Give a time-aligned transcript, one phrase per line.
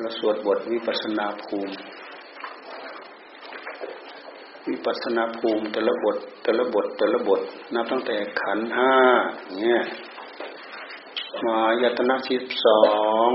[0.00, 1.74] เราสวดบทวิปัสนาภูมิ
[4.68, 7.40] วิปัสนาภูมิแต่ละบทแต่ละบทแต่ละบท
[7.74, 8.94] นับตั้งแต่ขันห้า
[9.58, 9.80] เนี่ย
[11.46, 12.82] มายตนะสิบสอ
[13.28, 13.30] ง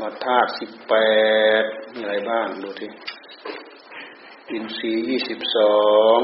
[0.00, 0.94] มาธาตุสิบแป
[1.62, 2.86] ดมีอะไรบ้างดูที
[4.50, 5.78] อินทรีย์ยี่สิบสอ
[6.16, 6.18] ง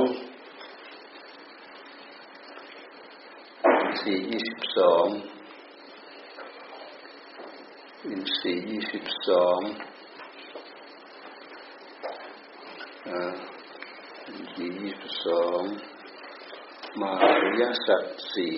[3.80, 5.06] อินทรีย์ยี่สิบสอง
[8.46, 9.61] อินทรีย์ยี่สิบสอง
[14.27, 15.61] อินทรีย์ยี่สิบสอง
[17.00, 17.13] มา
[17.45, 18.55] ริยสัตสี่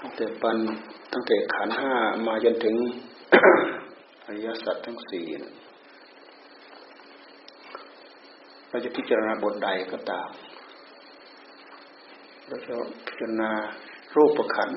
[0.00, 0.58] ตั้งแต่ปัน
[1.12, 1.94] ตั้งแต่ขันห้า
[2.26, 2.76] มาจนถึง
[4.24, 5.26] อริยสัจทั้งสี่
[8.68, 10.30] เราจะพิจารณาบทใดก็ตาม
[12.46, 12.74] เราจะ
[13.06, 13.50] พิจารณา
[14.14, 14.70] รูปขัน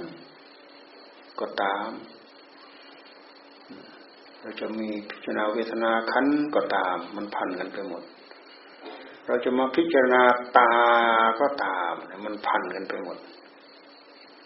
[1.40, 1.90] ก็ตาม
[4.46, 8.04] เราจะมีพิจารณาเวทนาขันก็ตาม มันพันกันไปหมด
[9.28, 10.22] เราจะมาพิจารณา
[10.58, 10.72] ตา
[11.40, 11.94] ก็ตาม
[12.26, 13.18] มันพันกันไปหมด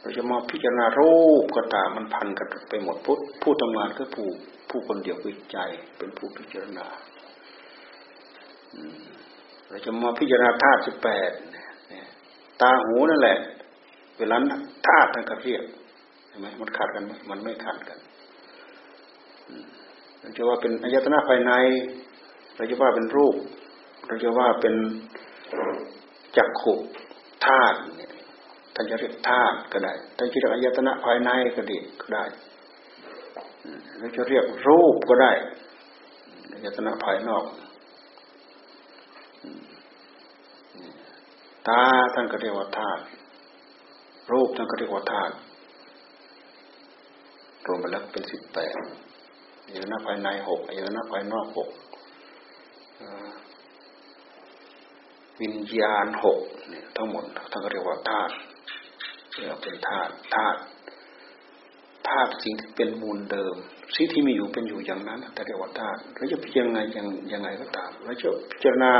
[0.01, 4.27] เราจะมาพิจารณารูปก็ตาม มันพันกันไปหมดผู้ผู้ทำงานก็ผู้
[4.69, 5.57] ผู้คนเดียวคือใจ
[5.97, 6.87] เป็นผู้พิจารณา
[9.69, 11.31] เราจะมาพิจารณาธาตุสิบแปด
[12.61, 13.37] ตาหูนั่นแหละ
[14.17, 14.35] เวลา
[14.87, 15.63] ธาตุนั่นก็เรียก
[16.27, 17.99] ใช่ไหมมันขาดกันไหมมันไม่ขาดกัน
[20.21, 21.51] เราจะว่าเป็นอายตนะภายใน
[22.55, 23.35] เราจะว่าเป็นรูป
[24.07, 24.75] เราจะว่าเป็น
[26.37, 26.73] จักขุ
[27.45, 28.11] ธาตุเนี่ย
[28.75, 32.23] ท่านจะเรียกธาตุก็ได้ท่านจะเรียกอายตนะภายในก็ดีก็ได้
[33.97, 35.31] เราจะเรียกรูปก็ได้
[36.53, 37.45] อายตนะภายนอก
[41.67, 43.01] ตาท่านก็เรียกว่าธาตุ
[44.31, 45.33] รูปท่านก็เรียกว่าธาตุ
[47.65, 48.75] รวมไปแล้วเป็นสิบแปด
[49.71, 51.69] อายตนะภายในหกอายตนะภายนอกหก
[55.41, 58.33] วิญญาณหกเนี่ยทั้งหมดท่านก็เรียกว่าธาตุ
[59.35, 60.59] เรียกเป็นธาตุธาตุ
[62.07, 63.55] ธาตุสิ่งที่เป็นมูลเดิม
[63.95, 68.91] สิ่งที่มีอยู่เป็นอยู่อย่างนั้นแต่เรียกว่าธาตุเราจะพิจารณาอย่างยังไงก็ตามเราจะพิจารณา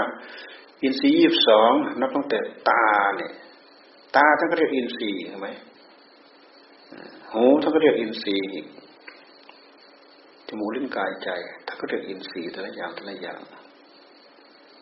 [0.81, 2.85] อินทรีย์ยี่สองนับตั้งแต่ตา
[3.17, 3.33] เนี่ย
[4.15, 5.49] ตาท่านก็เรียกอินทรีย์ใช่ไหม
[7.33, 8.47] หูท่านก็เรียกอินทรีย์
[10.49, 11.29] จมูกลิ้นกายใจ
[11.65, 13.39] ท่านก็เรียกอินทรีย์แต่ละอย่างแต่ละอย่าง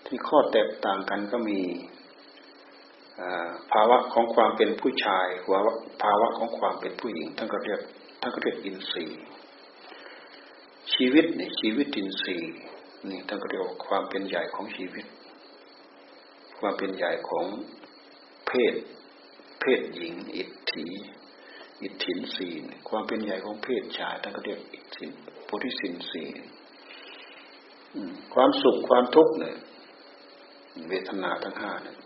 [0.05, 1.59] ที่ข้อแตกต่างกันก็มี
[3.71, 5.73] ภาวะของความเป็นผู้ชายภาวะ
[6.03, 7.79] ภาวะของความเป็นผู้หญิงท่านก็เรียก
[8.21, 9.19] ท่านก็เรียกอินทรีย์
[10.93, 12.53] ชีวิตเนี่ยชีวิตอินทรีย์
[13.09, 15.05] นี่ท่านก็เรียกความเป็นใหญ่ของชีวิต
[16.59, 17.45] ความเป็นใหญ่ของ
[18.47, 18.73] เพศ
[19.61, 20.85] เพศหญิง อิทธิ
[21.81, 25.11] อิทธินศีลความเป็นใหญ่ของเพศชายท่านก็เรียกอิทธิน
[25.47, 26.23] โพธิสินศี
[28.33, 29.55] ความสุขความทุกข์เนี่ย
[30.89, 31.97] เวทนาทั้งห้าเนี่ย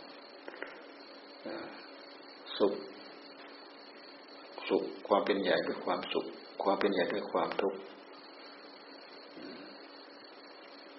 [2.57, 2.73] สุข
[4.67, 6.25] สุขความเป็นใหญ่ด้วยความสุข
[6.63, 7.79] ความเป็นใหญ่ด้วยความทุกข์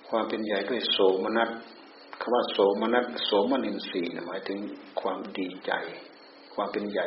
[0.08, 1.50] ความเป็นใหญ่ด้วยโสมนัส
[2.20, 4.58] คำว่าโสมนัสโสมนินทรีย์หมายถึง
[5.00, 5.72] ความดีใจ
[6.54, 7.06] ความเป็นใหญ่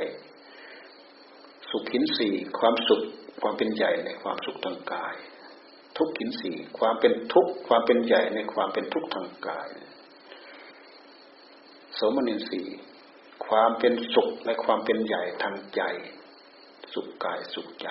[1.70, 2.30] สุขขินสี
[2.60, 3.02] ความสุข
[3.42, 5.16] ความเป็นใหญ่ในความสุขทางกาย
[5.98, 9.70] ทุกขินสีความเป็นทุกข์ความเป็นใหญ่ในความเป็นทุกข์ทางกาย
[11.96, 12.78] โสมนินทรีย์
[13.48, 15.82] ความเป็นสุขในความเป็นใหญ่ทางใจ
[16.94, 17.88] สุขกายสุขใจ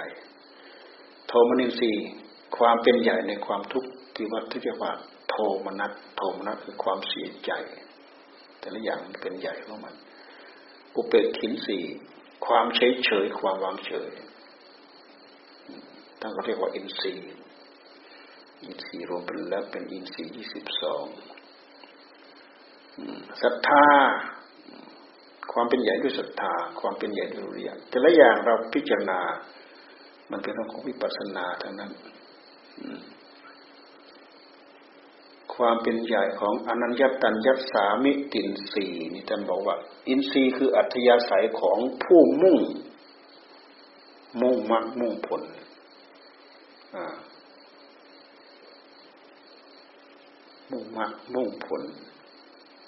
[1.27, 2.05] โทมนินทรีย์
[2.59, 4.93] ความเป็นใหญ่ในความทุกข์ที่วัดที่เรียกว่า
[5.29, 5.35] โท
[5.65, 7.53] มนัสโทมนัสคือความเสียใจ
[8.59, 9.95] แต่ละอย่างเป็นใหญ่ของมัน
[10.95, 11.79] อุเบกขินสี
[12.47, 14.11] ความเฉยเฉยความวางเฉย
[16.25, 17.33] ตั้งก็เรียกว่าอินทรีย์
[18.63, 21.05] อินทรีย์รวมเป็นแล้วเป็นอินทรีย์ยี่สิบสอง
[23.43, 23.87] ศรัทธา
[25.53, 29.21] ความเป็นใหญ่ด้วยศรัทธา ความเป็นใหญ่ด้วยเรียนแต่ละอย่างเราพิจารณา
[30.31, 31.93] มันเป็นเรื่องของวิปัสสนาทั้งนั้น
[35.55, 39.77] ความเป็นใหญ่ของอนัญญตัญญสามิตินสีนี่ท่านบอกว่า
[40.09, 42.59] อินทรีย์คืออัธยาศัยของผู้มุ่ง
[44.41, 45.43] มุ่งมรรคมุ่งผล
[50.71, 51.83] มุ่งมรรคมุ่งผล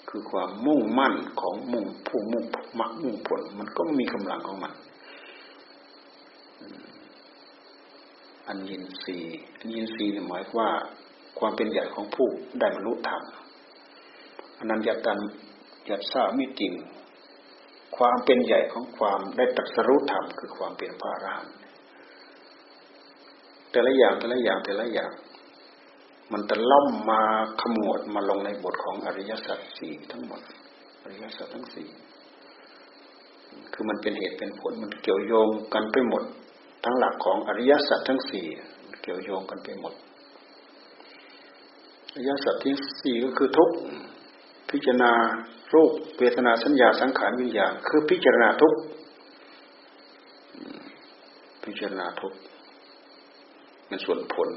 [0.09, 2.45] คือความมุ่งมั่นของมุ่งผู้มุ่ง
[2.79, 4.73] มรรคมุ่งผล มันก็มีกำลังของมัน
[8.47, 9.17] อันยินทรี
[9.57, 10.69] อันยินทรีหมายว่า
[11.39, 12.27] ความเป็นใหญ่ของผู้
[12.59, 13.23] ได้บรรลุธรรม
[14.57, 15.19] อันนันยตัน
[15.89, 16.73] ยัตสามิจริง
[17.97, 21.56] ความเป็นใหญ่ของความได้ตรัสรู้ธรรมคือความเป็นพระอรหันต
[23.77, 25.11] แต่ละอย่างแต่ละอย่างแต่ละอย่าง
[26.31, 27.21] มันจะล่อมมา
[27.61, 30.41] ขมวดมาลงในบทของอริยสัจสี่ทั้งหมด
[31.03, 31.87] อริยสัจทั้งสี่
[33.73, 36.23] คือมันเป็นเหตุเป็นผลมันเกี่ยวโยงกันไปหมด
[36.83, 38.45] ทั้งหลักของอริยสัจทั้งสี่
[39.01, 39.93] เกี่ยวโยงกันไปหมด
[42.13, 43.69] อริยสัจที่สี่ก็คือทุก
[44.69, 45.11] พิจารณา
[45.73, 48.73] รูปเวทนาสัญญาสังขารวิญญาณ คือพิจารณาทุก
[51.63, 52.33] พิจารณาทุก
[53.89, 54.49] มันส่วนผล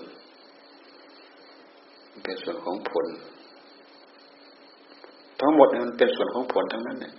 [2.24, 3.06] เป็นส่วนของผล
[5.40, 7.14] ทั้งหมดมันเป็นส่วนของผลทั้งนั้นเนี่ย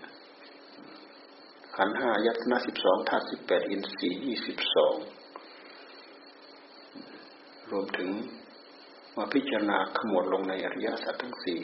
[1.75, 4.95] ขันห้ายัตนาสิบสองธาตุสิบแปดอินทรีย์ยี่สิบสอง
[7.71, 8.09] รวมถึง
[9.17, 11.59] มาพิจารณาขมวดลงในอริยสัจทั้งสี่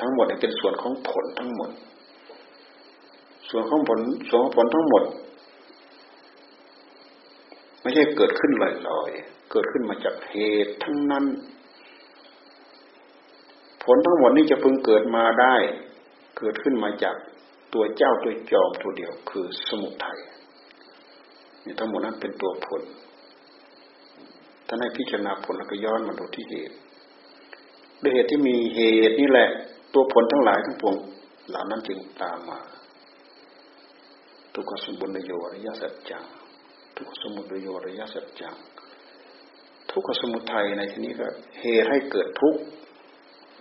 [0.00, 1.70] ทั้งหมดเป็นส่วนของผลทั้งหมด
[3.50, 5.04] ส่วนของผลส่วนของผลทั้งหมด
[7.82, 8.64] ไม่ใช่เกิดขึ้นล
[9.00, 11.24] อยๆ เกิดขึ้นมาจากเหตุทั้งนั้น
[13.84, 15.54] ผลทั้งหมดนี้จะพึงเกิดมาได้
[16.38, 17.16] เกิดขึ้นมาจาก
[17.74, 20.18] ตัวเจ้าตัวจอมตัวเดียวคือสมุทัย
[21.64, 22.82] นี่ทั้งหมดนั้นเป็นตัวผล
[24.66, 26.76] ถ้าให้พิจารณาผลแล้วก็ย้อนมาดูที่เหตุ
[28.02, 29.48] ด้วยเหตุที่มีเหตุนี่แหละ
[29.94, 30.94] ตัวผลทั้งหลายทั้งปวง
[31.48, 32.58] เหล่านั้นจึงตามมา
[34.54, 36.24] ทุกขสมุทโยอริยสัจจัง
[36.96, 38.54] ทุกขสมุทโยอริยสัจจัง
[39.92, 41.26] ทุกขสมุทัยในที่นี้ก็
[41.60, 42.60] เหตุให้เกิดทุกข์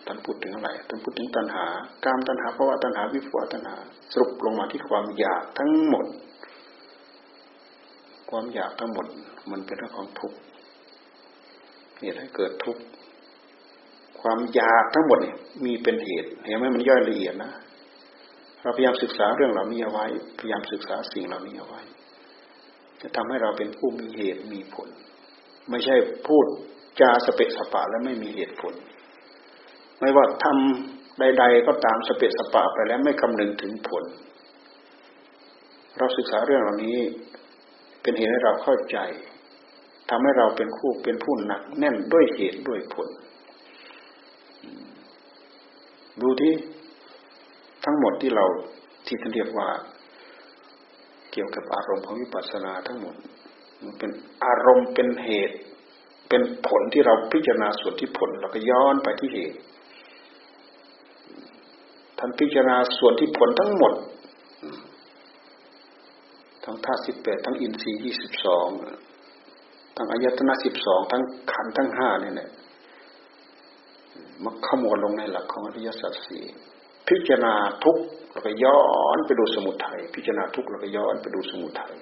[0.06, 1.66] ท่านพูดถึงอะไรท่านพูดถึงตัณหา
[2.06, 3.76] การตัณหาภาวะตัณหาวิภวตัณหา
[4.14, 6.06] สรุปลงมาที่ความอยากทั้งหมด
[8.30, 9.06] ความอยากทั้งหมด
[9.52, 10.38] มันเป็นเรื่องของทุกข์
[12.00, 12.82] เหตุให้เกิดทุกข์
[14.22, 17.52] ความอยากทั้งหมดเนี่ยมีเป็นเหตุเห็นไหมมันย่อยละเอียดนะ
[18.62, 20.06] เราพยายามศึกษาเรื่องเหล่านี้เอาไว้
[20.40, 21.82] พยายามศึกษาสิ่งเหล่านี้เอาไว้
[23.02, 24.90] จะทำให้เราเป็นผู้มีเหตุมีผล
[25.72, 25.96] ไม่ใช่
[26.28, 26.46] พูด
[27.02, 28.74] จาสเปะสปะแล้วไม่มีเหตุผล
[30.00, 34.04] ไม่ว่าทำใด ๆ ก็ตามสเปะสปะไปแล้วไม่คำนึงถึงผล
[35.98, 36.98] เราศึกษาเรื่องเหล่านี้
[38.02, 38.98] เป็นเหตุให้เราเข้าใจ
[40.10, 43.08] ทำให้เราเป็นคู่เป็นผู้หนักแน่นด้วยเหตุด้วยผล
[46.22, 46.54] ดูที่
[47.86, 48.46] ทั้งหมดที่เรา
[49.08, 49.68] ที่ท่านเรียกว่า
[51.32, 53.16] เกี่ยวกับอารมณ์ของวิปัสสนาทั้งหมด
[53.84, 54.12] มันเป็น
[54.44, 55.58] อารมณ์เป็นเหตุ
[56.30, 59.58] เป็นผลที่เราพิจารณาส่วนที่ผลเราก็ย้อนไปที่เหตุ
[62.18, 63.94] ท่านพิจารณาส่วนที่ผลทั้งหมด
[66.64, 68.68] ทั้งธาตุสิบแปดทั้งอินทรีย์ยี่สิบสอง
[69.96, 72.34] ทั้งอายตนะสิบสองทั้งขันทั้งห้าเนี่ย
[74.44, 76.44] มาขมวดลงในหลักของอริยสัจสี่
[77.08, 77.98] พิจารณาทุก
[78.32, 78.82] แล้วก็ย้อ
[79.16, 81.94] นไปดูสมุทัยพิจารณาทุกแล้วก็ย้อนไปดูสมุทัย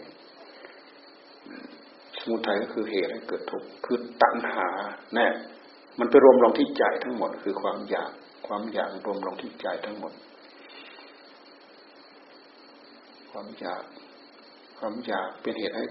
[2.20, 4.68] สมุทัยก็คือเหตุให้เกิดทุกข์คือตัณหา
[5.16, 5.28] แน่
[6.00, 8.12] มันไปรวมลงที่ใจทั้งหมด คือความอยาก
[8.48, 10.14] ความอยากรวมลงที่ใจทั้งหมด
[13.32, 13.84] ความอยาก
[14.80, 15.86] ความอยากเป็นเหตุให้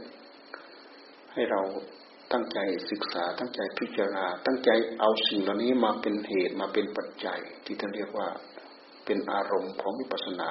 [1.32, 1.60] ให้เรา
[2.32, 2.58] ตั้งใจ
[2.90, 4.70] ศึกษา ตั้งใจพิจารณา ตั้งใจ
[5.00, 8.28] เอาสิ่งเหล่านี้มาเป็นเหตุมาเป็นปัจจัย ที่ท่านเรียกว่า
[9.04, 10.50] เป็นอารมณ์ของวิปัสสนา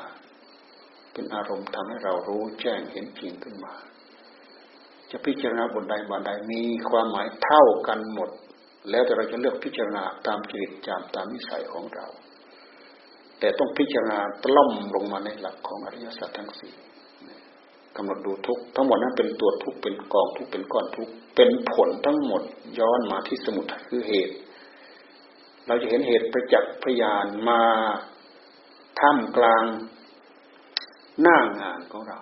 [1.14, 3.74] เป็นอารมณ์ทำให้เรารู้แจ้งเห็นจริงขึ้นมา
[5.12, 8.30] จะพิจารณาบทใดบทใดมีความหมายเท่ากันหมด
[8.90, 12.08] แล้วแต่เราจะเลือกพิจารณาตามจริตจามตามนิสัยของเรา
[13.40, 16.74] แต่ต้องพิจารณาตล่อมลงมาในหลักของอริยสัจทั้งสี่
[17.96, 22.42] กำหนดดูทุกทั้งหมดนั้นเป็นตัวทุกเป็นกองทุกเป็นก้อนทุกเป็นผลทั้งหมด
[22.80, 24.36] ย้อนมาที่สมุทัยคือเหตุ
[25.68, 27.62] เราจะเห็นเหตุประจักษ์พยานมา
[29.00, 29.64] ท่ามกลาง
[31.22, 32.20] หน้างานของเรา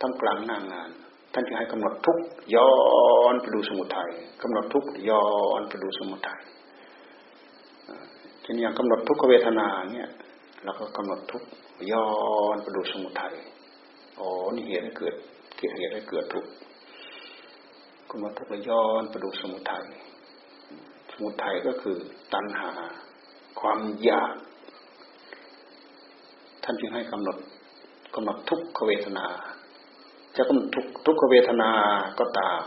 [0.00, 0.90] ท่ามกลางหน้างาน
[1.38, 2.18] ท่านจะให้กำหนดทุก
[2.54, 2.72] ย้อ
[3.32, 4.10] นไปดูสมุทัย
[4.42, 5.26] กำหนดทุกย้อ
[5.58, 6.40] นไปดูสมุทัย
[8.42, 10.08] เช่นอย่างกำหนดทุกขเวทนาเนี่ย
[10.64, 11.42] เราก็กำหนดทุก
[11.92, 12.08] ย้อ
[12.54, 13.34] นไปดูสมุทัย
[14.18, 15.14] อ๋อนี่เหตุให้เกิด
[15.56, 16.50] เกิดเหตุให้เกิดทุกข์
[18.08, 19.84] ก็มาทุกย้อนไปดูสมุทัย
[21.12, 21.96] สมุทัยก็คือ
[22.34, 22.70] ตัณหา
[23.60, 24.34] ความอยาก
[26.64, 27.36] ท่านจึงให้กำหนด
[28.14, 29.26] กำหนดทุกขเวทนา
[30.36, 31.70] จะกำหนดทุกทุกขเวทนา
[32.18, 32.62] ก็ตาม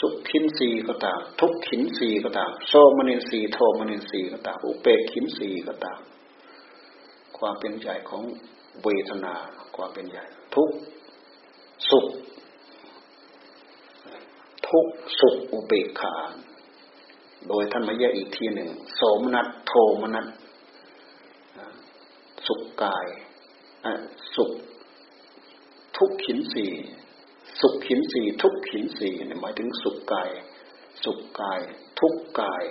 [0.00, 6.00] สุขขินสีก็ตาม ทุกขินสีก็ตามโซมนินสีโทมนินสีก็ตาม อุเปกขินสีก็ตาม
[7.38, 8.22] ความเป็นใหญ่ของ
[8.84, 9.34] เวทนา
[9.76, 10.70] ความเป็นใหญ่ ทุก
[11.90, 12.06] สุข
[14.68, 14.86] ทุก
[15.20, 16.14] สุขอุเบกขา
[17.48, 20.26] โดยท่านมาแยกอีกทีหนึ่งโสมนัสโทมนัส
[22.46, 23.06] สุขกาย
[24.34, 24.50] สุข
[25.98, 26.66] ทุกขินสี
[27.60, 29.08] สุขขินสีทุกขินสี
[29.40, 30.30] หมายถึงสุขกาย
[31.04, 31.60] สุขกาย
[32.00, 32.64] ทุกกาย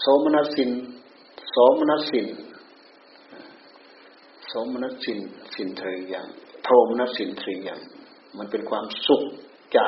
[0.00, 0.70] โสมนัสสิน
[1.50, 2.26] โสมนัสสิน
[4.46, 5.18] โสมนัสสิน
[5.54, 6.26] สินเทรียัง
[6.64, 7.80] โทมนัสสินเทรียัง
[8.38, 9.22] มันเป็นความสุข
[9.74, 9.80] ใจ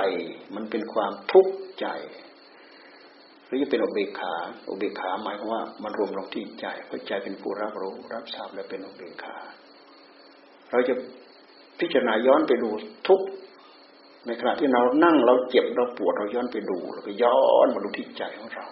[0.54, 1.86] มันเป็นความทุกข์ใจ
[3.46, 4.34] หรือจะเป็นอุเบกขา
[4.68, 9.36] อุเบกขาหมายความว่ามันรวมลงที่ใจเพราะใจเป็นผู้รับรู้ รับทราบและเป็นอุเบกขา
[10.70, 10.94] เราจะ
[11.82, 12.68] พิจารณาย้อนไปดู
[13.08, 13.20] ทุก
[14.26, 18.66] ในขณะที่เรานั่งเราเจ็บเราปวดเราย้อนไปดูแล้วก็ย้อนมาดูที่ใจของเรา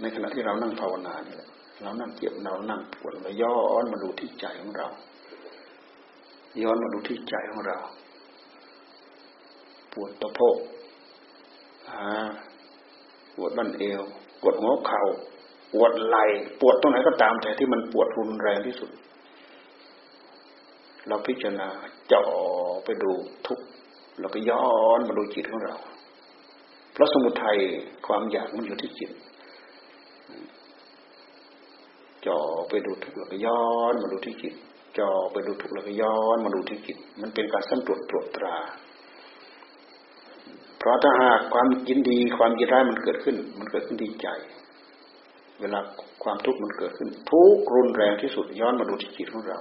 [0.00, 1.36] ในขณะที่เรานั่งภาวนาเนี่ย
[1.82, 4.88] เรานั่งเจ็บเรานั่งปวดเราย้อนมาดูที่ใจของเรา
[6.62, 7.78] ย้อนมาดูที่ใจของเรา
[9.92, 10.56] ปวดตะโพก
[13.36, 14.02] ปวดบั้นเอว
[14.40, 15.02] ปวดหัวเข่า
[15.72, 16.24] ปวดไหล่
[16.60, 18.90] ปวดตรงไหนก็ตามแต่ที่มันปวดรุนแรงที่สุด
[21.08, 21.68] เราพิจารณา
[22.08, 22.24] เจาะ
[22.84, 23.10] ไปดู
[23.46, 23.58] ทุก
[24.20, 25.76] เราก็ย้อนมาดูจิตของเรา
[26.92, 27.58] เพราะสมุทัย
[28.06, 29.10] ความอยากมันอยู่ที่จิต
[32.26, 32.38] จ่อ
[32.68, 34.54] ไปดูทุกแล้วก็ย้อนมาดูที่จิต
[34.98, 38.56] จ่อไปดูทุกแล้วก็ย้อนมาดูที่จิต มันเป็นการสำรวจตรวจตรา
[40.78, 44.28] เพราะถ้าหากความยินดีความยินร้ายมันเกิดขึ้น มันเกิดขึ้นดีใจ
[45.60, 45.78] เวลา
[46.22, 49.58] ความทุกข์มันเกิดขึ้น ทุกรุนแรงที่สุดย้อนมาดูที่จิตของเรา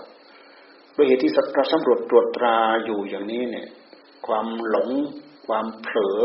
[0.98, 3.68] ด้วยเหตุที่เราสำรวจตรวจตราอยู่อย่างนี้เนี่ย
[4.28, 4.90] ความหลง
[5.48, 6.20] ความเผลอ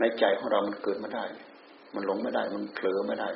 [0.00, 1.24] ในใจของเรามันเกิดไม่ได้
[1.94, 3.28] มันหลงไม่ได้ มันเผลอไม่ได้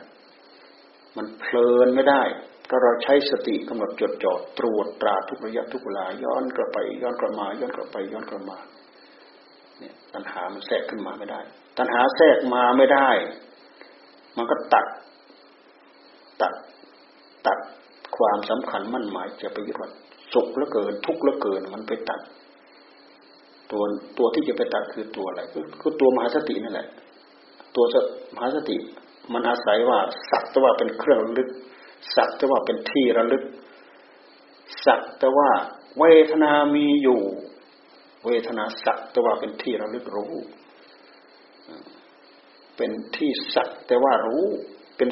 [1.17, 2.23] มันเพลินไม่ได้
[2.69, 8.59] ถ้าเราใช้สติกำหนดจดจ่อตรวจตราทุกระยะทุกเวลาย้อนกลับไป ย้อนกลับมา ย้อนกลับไป ย้อนกลับมา
[9.79, 11.41] เนี่ยตัณหามันแทรกขึ้นมาไม่ได้
[11.79, 13.09] ตัณหาแทรกมาไม่ได้
[14.37, 14.87] มันก็ตัด
[16.41, 16.53] ตัด
[17.47, 17.59] ตัด
[18.17, 19.91] ความสำคัญมั่นหมายจะไปยึดว่า
[20.33, 22.21] สุขเหลือเกิน ทุกข์เหลือเกิน มันไปตัด
[23.71, 23.83] ตัว
[24.19, 25.41] ตัวที่จะไปตัดคือตัวอะไร
[25.81, 26.89] คือตัวมหาสตินั่นแหละ
[27.77, 27.85] ตัว
[28.35, 28.77] มหาสติ
[29.33, 29.99] มันอาศัยว่า
[30.31, 31.49] สักแต่ว่าเป็นเครื่องระลึก
[32.17, 33.45] สักแต่ว่าเป็นที่ระลึก
[34.87, 35.49] สักแต่ว่า
[35.99, 37.21] เวทนามีอยู่
[38.27, 40.35] เวทนาสักแต่ว่าเป็นที่ระลึกรู้
[42.77, 44.45] เป็นที่สักแต่ว่ารู้
[44.97, 45.09] เป็น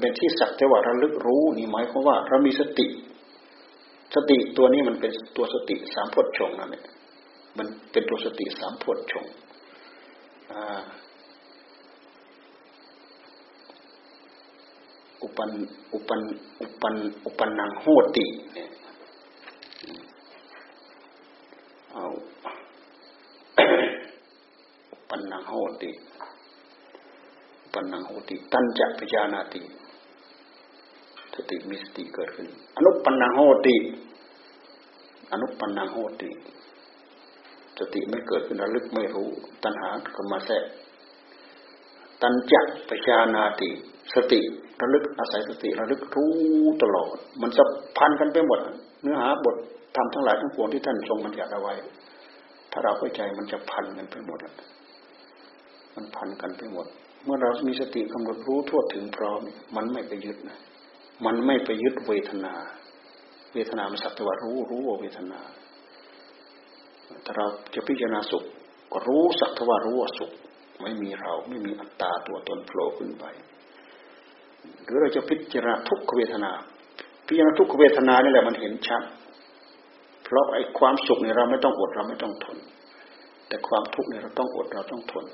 [0.00, 2.86] เป็นที่สักแต่ว่าระลึกรู้นี่หมายความว่าเรามีสติ
[4.14, 6.84] สติตัวนี้มันเป็นตัวสติสามพดชงนั่นแหละ
[7.58, 9.26] มันเป็นตัวสติสามพดชง
[15.22, 15.50] อุปัน
[15.92, 16.20] อุปัน
[16.60, 17.84] อุปันอุปันนังโห
[18.16, 18.70] ติเนี่ย
[21.92, 22.04] เอา
[24.92, 25.90] อุปันนังโหติ
[27.62, 29.60] อุปันนังโหติ ตันจักพิจานาติ
[31.52, 33.76] ติมีสติเกิดขึ้น อนุปันนังโหติ
[35.32, 36.30] อนุปันนังโหติ
[37.78, 39.28] สติไม่เกิดขึ้นระลึกไม่รู้
[39.64, 40.64] ตัณหาก็มาแทรก
[42.22, 43.68] ตัณจักปชานาติ
[44.14, 44.40] สติ
[44.80, 46.32] ระลึกอาศัยสติระลึกรู้
[46.82, 47.62] ตลอด มันจะ
[47.98, 48.58] พันกันไปหมด
[49.02, 49.56] เนื้อหาบท
[49.96, 51.74] ทำทั้งหลายทั้งปวงที่ท่านทรงบัญญัติเอาไว้
[52.70, 54.38] ถ้าเราเข้าใจมันจะพันกันไปหมด
[55.94, 56.86] มันพันกันไปหมด
[57.24, 59.40] เมื่อเรามีสติกำหนดรู้ทั่วถึงพร้อม
[59.76, 60.58] มันไม่ไปยึดนะ
[61.26, 62.54] มันไม่ไปยึดเวทนา
[63.54, 65.40] เวทนามันสักแต่ว่ารู้รู้ว่าเวทนา
[67.24, 68.44] ถ้าเราจะพิจารณาสุข
[68.92, 70.30] ก็รู้สักแต่ว่ารู้ว่าสุข
[70.82, 73.24] ไม่มีเราไม่มีอัตตาตัวตนโผล่ขึ้นไป
[74.84, 76.52] หรือเราจะพิจารณาทุกขเวทนา
[77.26, 79.02] พิจารณาทุกขเวทนานี่แหละมันเห็นชัด
[80.24, 82.58] เพราะไอ้ความสุขเนี่ยเราไม่ต้องอดเราไม่ต้องทน
[83.48, 85.26] แต่ความทุกข์เนี่ยเราต้องอดเราต้องทน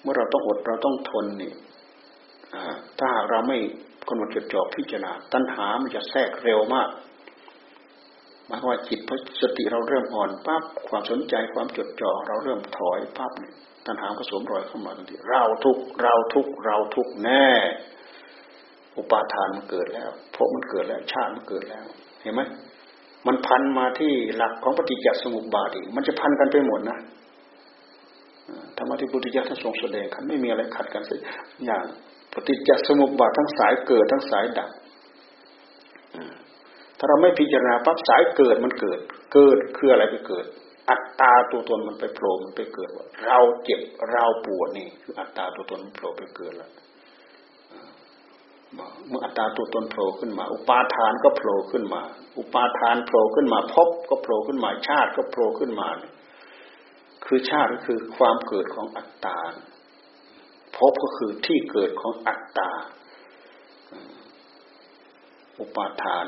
[0.00, 1.52] เมื่อเราต้องอดเราต้องทนนี่
[2.98, 3.58] ถ้าหากเราไม่
[4.08, 6.88] กำหนดจดจ่อพิจารณา ตัณหามันจะแทรกเร็วมาก
[8.46, 13.32] หมายว่าจิตพอสติเราเริ่มอ่อนปั๊บความสนใจความจดจ่อเราเริ่มถอยปั๊บ
[13.86, 17.48] ตัณหาก็สวมรอยเข้ามาทันทีเราทุกเราทุกเราทุกแน่
[18.96, 21.84] อุปาทานมันเกิดแล้วพบมันเกิดแล้วชาติมันเกิดแล้ว
[22.22, 22.42] เห็นไหม
[23.26, 26.98] มันพันมาที่หลักของปฏิจจสมุปบาทอีกมันจะพันกันไปหมดนะ
[28.76, 31.18] ธรรมะที่พุทธิยถาทรงแสดงกันไม่มีอะไรขัดกันสัก
[31.66, 31.84] อย่าง
[32.46, 34.70] ฏิจจสมุปบาททั้งสายเกิดทั้งสายดับ
[36.98, 38.98] ถ้าเราไม่พิจารณาปั๊บสายเกิดมันเกิด
[39.34, 40.46] เกิดคืออะไรไปเกิด
[40.90, 43.80] อัตตาตัวตนมันไปโผล่มันไปเกิดว่าเราเจ็บ
[44.10, 46.72] เราปวดนี่คืออัตตาตัวตนมันโผล่ไปเกิดแล้ว
[49.08, 52.02] เมื่ออัตตาตัวตนโผล่ขึ้นมา อุปาทานก็โผล่ขึ้นมา
[52.38, 55.88] อุปาทานโผล่ขึ้นมาพบก็โผล่ขึ้นมาชาติก็โผล่ขึ้นมา
[57.24, 59.38] คือชาติก็คือความเกิดของอัตตา
[60.78, 62.70] ภพก็คือที่เกิดของอัตตา
[65.58, 66.26] อุปาทาน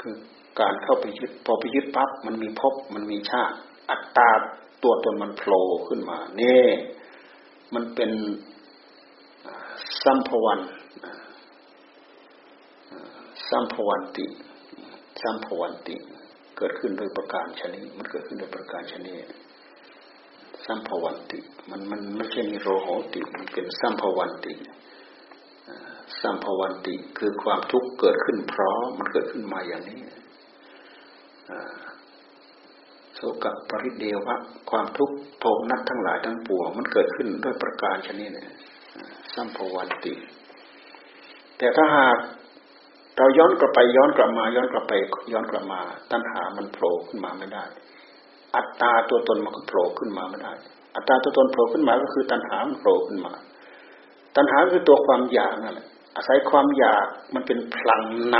[0.00, 0.14] คือ
[0.60, 3.56] การเข้าไปยึดพอไปยึดปั๊บมันมีภพมันมีชาติ
[3.90, 4.30] อัตตา
[4.82, 6.62] ตัวตนมันโผล่ขึ้นมาเนี่
[7.74, 8.10] มันเป็น
[10.02, 10.60] สัมภวัน
[13.48, 14.26] สัมภวันติ
[15.22, 15.96] สัมภวันติ
[16.56, 19.24] เกิดขึ้นโดยประการชนิดมันเกิดขึ้นโดยประการชนิด
[20.66, 21.38] สัมภวันติ
[21.70, 24.54] มันมันไม่ใช่มีโรโหติ มันเป็นสัมภวันติ
[26.20, 30.00] สัมภวันติคือความทุกข์เกิดขึ้นเพราะมันเกิดขึ้นมาอย่างนี้
[33.14, 34.36] โสกปริเดวะ
[34.70, 38.44] ความทุกข์โทมนัสทั้งหลายทั้งปวงมันเกิดขึ้นด้วยประการชนิดนี้
[39.34, 40.14] สัมภวันติ
[41.58, 42.16] แต่ถ้าหาก
[43.16, 44.92] เราย้อนกลับไปย้อนกลับมา ย้อนกลับไป
[45.32, 47.64] ย้อนกลับมา ตัณหามันโผล่ขึ้นมาไม่ได้
[48.56, 50.52] อัตตาตัวตนมันก็โผล่ขึ้นมาไม่ได้
[50.94, 53.32] อัตตาตัวตนโผล่ขึ้นมาก็คือตัณหามันโผล่ขึ้นมา
[54.36, 58.02] ตัณหาคือตัวความอยากนั่นแหละอาศัยความอยากมันเป็นพลัง
[58.34, 58.36] น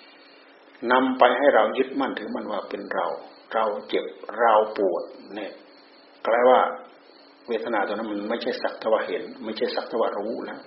[0.00, 3.06] ำนำไปให้เรายึดมั่นถือมันว่าเป็นเรา
[3.54, 4.04] เราเจ็บ
[4.38, 5.02] เราปวด
[5.34, 5.52] เนี่ย
[6.26, 6.60] กลายว่า
[7.48, 10.60] เวทนาตัวนั้นมันไม่ใช่สักทว่าเห็น ไม่ใช่สักทว่ารู้แล้ว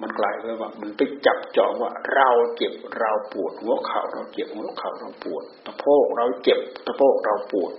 [0.00, 7.72] มันกลายเป็นว่ามันไปจับจองว่า เราเจ็บเราปวดหัวเข่าเราเจ็บหัวเข่าเราปวดตะโพกเราเจ็บตะโพกเราปวด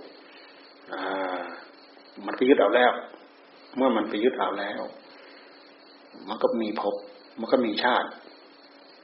[0.92, 1.42] อ่า
[2.26, 2.92] มันไปยึดเอาแล้ว
[3.76, 4.82] เมื่อมันไปยึดเอาแล้ว
[6.28, 6.94] มันก็มีภพ
[7.40, 8.08] มันก็มีชาติ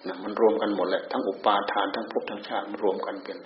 [0.06, 3.38] นะมันรวมกันหมดแหละทั้งอุปาทานทั้งภพทั้งชาติมันรวมกันเป็น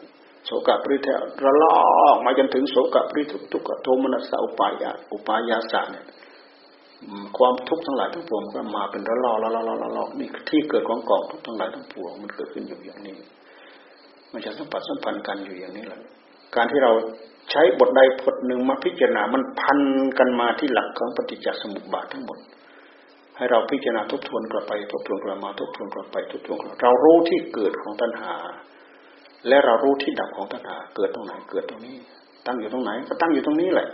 [0.46, 1.08] โสกปริเท
[1.44, 1.76] ระลอ
[2.14, 6.06] กมาจนถึงโสกปริทุทุกโทมนัสสาอุปายาอุปายาสาเนี่ย
[7.38, 13.16] ความทุกข์ทั้งหลายทั้งปวงก็มาเป็นระลอกระลอกระลอกนี่ที่เกิดของกองทุกข์ทั้งหลายทั้งปวงมันเกิดขึ้นอยู่อย่างนี้
[14.32, 16.00] มันจะสัมผัสสัมพันธ์กันอยู่อย่างนี้แหละ
[16.56, 16.92] การที่เรา
[17.50, 19.80] ใช้บทใดบทหนึ่งมาพิจารณามันพัน
[20.18, 22.38] กันมาที่หลักของปฏิจจสมุปบาททั้งหมด
[23.36, 28.34] ให้เราพิจารณาทบทวนกลับไปทบทวนกลับมาทบทวนกลับไปทบทวนกลับเรารู้ที่เกิดของตัณหา
[29.48, 31.96] และเรารู้ที่ดับของตัณหา เกิดตรงไหนเกิดตรงนี้
[32.46, 33.88] ตั้งอยู่ตรงไหน ก็ตั้งอยู่ตรงนี้แหละ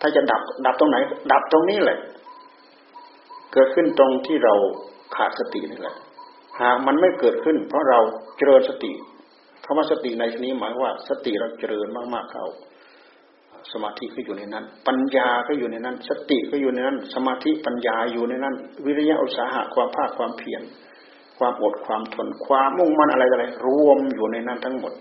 [0.00, 0.96] ถ้าจะดับดับตรงไหน
[1.32, 1.98] ดับตรงนี้แหละ
[3.54, 4.54] เกิดขึ้นตรงที่เรา
[5.16, 5.96] ขาดสตินี่แหละ
[6.60, 8.00] หากมันไม่เกิดขึ้น เพราะเรา
[8.38, 8.92] เจริญสติ
[9.64, 12.46] คำว่าสติในที่นี้หมายว่า สติเราเจริญมากๆเข้า
[13.72, 20.62] สมาธิก็อยู่ในนั้น ปัญญาก็อยู่ในนั้น สติก็อยู่ในนั้น สมาธิปัญญาอยู่ในนั้น วิริยะอุตสาหะความภาคความเพียร
[21.38, 24.92] ความอดความทนความมุ่งมั่นอะไรอะไรรวมอยู่ในนั้นทั้งหมด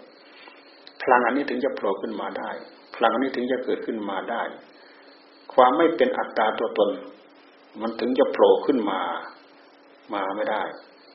[1.02, 2.50] พลังอันนี้ถึงจะโผล่ขึ้นมาได้
[2.96, 4.44] พลังอันนี้ถึงจะเกิดขึ้นมาได้
[5.54, 6.90] ความไม่เป็นอัตตาตัวตน
[7.82, 9.02] มันถึงจะโผล่ขึ้นมา
[10.14, 10.62] มาไม่ได้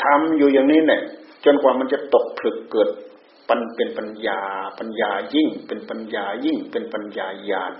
[0.05, 1.01] ทำอยู่อย่างนี้เนี่ย
[1.45, 2.89] จนกว่ามันจะตกผลึกเกิด
[3.49, 4.41] ปันเป็นปัญญา
[4.79, 7.73] ปัญญายิ่ง เป็นปัญญายิ่ง เป็นปัญญาญาณ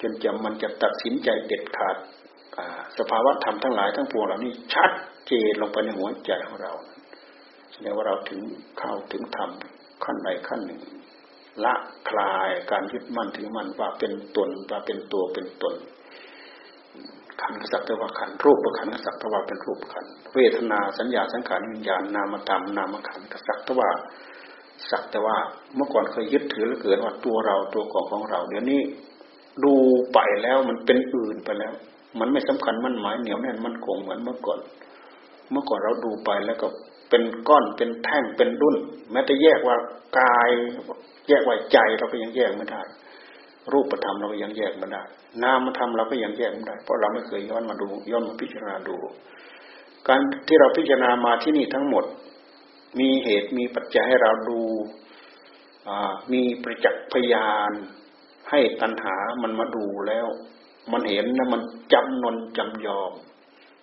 [0.00, 1.96] จนจะมันจะตัดสินใจเด็ดขาด
[2.98, 4.90] สภาวะธรรมทั้งหลายทั้งปวงเหล่านี้ชัด
[5.26, 6.72] เจนลงไปในหัวใจของเรา
[7.72, 8.40] แสดงว่าเราถึง
[8.78, 9.50] เข้าถึงธรรม
[10.04, 10.80] ขั้นใดขั้นหนึ่ง
[11.64, 11.74] ละ
[12.08, 15.74] คลายการยึดมั่นถือมั่นว่าเป็นตนว่าเป็นตัวเป็นตน
[17.40, 23.90] ขันสักต่ว่าขันรูปประขันสักต่ว่าเป็นรูปขันเวทนาสัญญาสังขารวิญญาณนามธรรมนามขันสักต่ว่า
[24.90, 25.36] สักแต่ว่า
[25.76, 28.80] เมื่อก่อนเคยยึดถือแล้วเกิดว่าตัวเราตัวของของเรา เดี๋ยวนี้
[29.64, 29.74] ดู
[30.14, 31.72] ไปแล้วมันเป็นอื่นไปแล้ว
[32.20, 34.60] มันไม่สำคัญมันหมายเหนียวแน่นมันคงเหมือนเมื่อก่อน
[35.50, 36.66] เมื่อก่อนเราดูไปแล้วก็
[37.08, 38.76] เป็นก้อนเป็นแท่งเป็นรุ่น
[39.12, 39.76] แม้แต่แยกว่า
[40.18, 40.50] กาย
[41.28, 42.82] แยกว่าใจเราก็ยังแยกไม่ได้
[43.72, 45.02] รูปธรรมเราก็ยังแยกไม่ได้
[45.42, 48.96] นามธรรมเราก็ยังแยกไม่ได้ เพราะเราไม่เคยย้อนมาดู ย้อนมาพิจารณาดู
[50.08, 52.04] การที่เราพิจารณามาที่นี่ทั้งหมด
[53.00, 54.60] มีเหตุมีปัจจัยให้เราดู
[56.32, 57.72] มีประจักษ์พยาน
[58.50, 60.26] ให้ตัณหามันมาดูแล้ว
[60.92, 63.12] มันเห็นแล้วมันจำนนจำยอม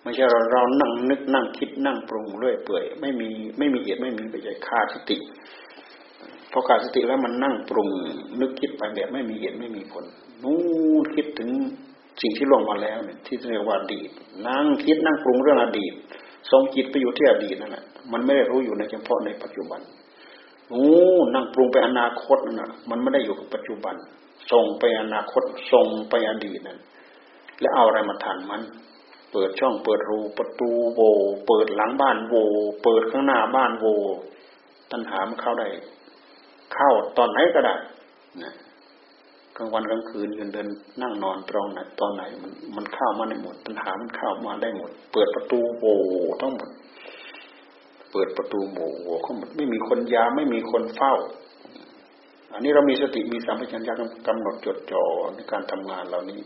[0.02, 5.16] ไม่ใช่เราเรานั่งนึกนั่งคิดนั่งปรุงเรื่อยเปื่อย ไม่มีไม่มีเหตุไม่มีปัจจัยขาสติ
[6.52, 7.88] พอขาดสติแล้วมันนั่งปรุง
[8.40, 10.04] นึกคิดไปแบบไม่มีเหตุไม่มีผล
[10.42, 10.58] นู้
[11.00, 11.50] นคิดถึง
[12.22, 14.10] สิ่งที่ล่วงมาแล้วเนี่ยที่เรียกว่าอดีต
[14.46, 15.92] นั่งคิดนั่งปรุงเรื่องอดีต
[16.50, 19.80] ทรงจิตไปอยู่ที่อดีตนั่นแหละมันไม่ได้รู้อยู่ในเฉพาะในปัจจุบัน
[20.70, 20.88] โอ้
[21.34, 23.94] นั่งปรุงไปอนาคตนั่นนะมันไม่ได้อยู่กับปัจจุบัน
[24.52, 26.78] ส่งไปอนาคตส่งไปอดีตนั่น
[27.60, 28.62] แล้วเอาอะไรมาทันมัน
[29.32, 31.00] เปิดช่องเปิดรูประตูโว
[31.46, 32.34] เปิดหลังบ้านโว
[32.82, 33.86] เปิดข้างหน้าบ้านโว
[34.90, 35.68] ตัณหามันเข้าได้
[36.74, 37.74] เข้าตอนไหนก็ได้
[38.42, 38.54] นะ
[39.56, 40.68] กลางวันกลางคืนยืนเดิน
[41.02, 45.84] นั่งนอนตรงไหนตอนไหน มันมันเข้ามาในหมดตัณหามันเข้ามาได้หมด เปิดประตูโว
[46.40, 46.68] ทั้งหมด
[48.12, 51.14] เปิดประตูโบหัวเขาหมดไม่มีคนยาไม่มีคนเฝ้า
[52.52, 53.94] อันนี้เรามีสติมีสัมผัสัญญา
[54.28, 55.04] กำหนดจดจ่อ
[55.34, 56.40] ในการทำงานเหล่านี้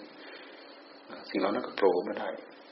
[1.28, 2.28] สิ่งเหล่านั้นก็โผล่ไม่ได้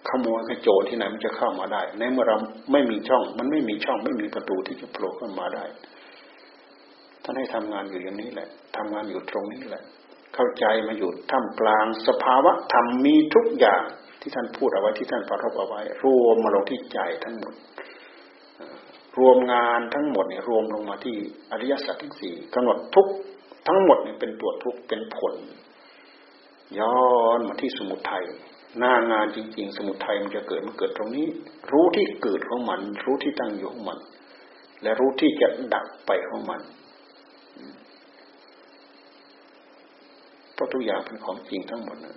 [0.08, 2.36] ขโมยกระโจนที่ไหนมันจะเข้ามาได้ ในเมื่อเรา
[2.72, 5.64] ไม่มีช่อง มันไม่มีช่องไม่มีประตูที่จะโผล่เข้ามาได้
[7.22, 9.82] ท่านให้ทำงานอยู่อย่างนี้แหละทำงานอยู่ตรงนี้แหละ
[10.34, 13.82] เข้าใจมาอยู่ท่ามกลางสภาวะธรรมมีทุกอย่าง
[14.20, 17.54] ที่ท่านพูดเอาไว้ที่ท่านประทบเอาไว้ รวมมาลงที่ใจทั้งหมด
[19.18, 21.16] รวมงานทั้งหมดเนี่ยรวมลงมาที่
[21.50, 23.08] อริยสัจทั้งสี่กำหนดทุก
[23.68, 25.34] ทั้งหมดเนี่ยเป็นตัวทุกเป็นผล
[26.78, 26.96] ย้อ
[27.36, 28.24] นมาที่สมุทัย
[28.78, 31.26] หน้างานจริง ๆ สมุทัยมันจะเกิดมันเกิดตรงนี้
[31.72, 33.98] รู้ที่เกิดของมัน รู้ที่ตั้งอยู่ของมัน
[34.82, 36.60] และรู้ที่จะดับไปของมัน
[40.51, 42.16] เพ ราะทุกอย่างเป็นของจริงทั้งหมดนะ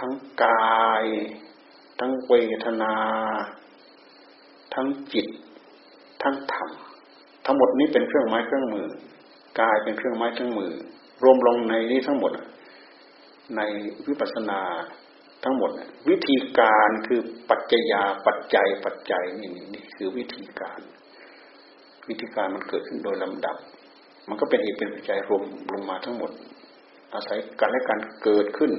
[0.00, 0.12] ทั้ง
[0.44, 1.04] กาย
[2.00, 2.94] ทั้งเวทนา
[4.74, 5.26] ทั้งจิต
[6.22, 6.70] ทั้งธรรม
[7.46, 8.86] ทั้งหมดนี้เป็นเครื่องไม้เครื่องมือ
[9.60, 10.72] กายเป็นเครื่องไม้เครื่องมือ
[11.22, 12.32] รวมลงในนี้ทั้งหมด
[13.56, 13.60] ใน
[14.06, 14.60] วิปัสสนา
[15.44, 15.70] ทั้งหมด
[16.08, 17.20] วิธีการคือ
[17.50, 20.80] ปัจจยาปัจจัยปัจจัยนี่นี่คือวิธีการ
[22.08, 23.56] วิธีการมันเกิดขึ้นโดยลำดับ
[24.28, 26.30] มันก็เป็นเหตุเป็นปัจจัยรวมลงมาทั้งหมด
[27.14, 28.72] อาศัยกันและการเกิดขึ้น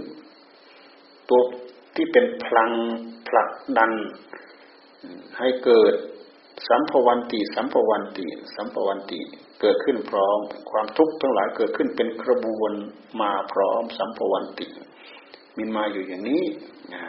[1.29, 1.41] ตัว
[1.95, 2.71] ที่เป็นพลัง
[3.27, 3.91] ผลักดัน
[5.39, 5.93] ให้เกิด
[6.67, 9.19] สัมภวันติสัมภวันติสัมภวันติ
[9.61, 10.39] เกิดขึ้นพร้อม
[10.71, 12.71] ความทุกข์ทั้งหลายเกิดขึ้นเป็นกระบวน
[13.21, 14.67] มาพร้อม สัมภวันติ
[15.57, 16.43] มินมาอยู่อย่างนี้
[16.93, 17.01] นะ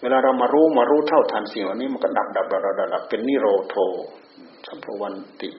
[0.00, 3.76] เวลาเรามารู้มารู้เท่าทันสิ่งเหล่านี้มันก็ดับดับดับดับดับเป็นนิโรโท
[4.66, 5.50] สัมภวันติ